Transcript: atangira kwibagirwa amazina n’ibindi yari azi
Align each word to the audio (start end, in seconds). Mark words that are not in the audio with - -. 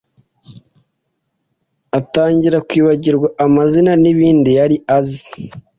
atangira 1.99 2.57
kwibagirwa 2.67 3.27
amazina 3.45 3.91
n’ibindi 4.01 4.49
yari 4.59 4.75
azi 4.97 5.23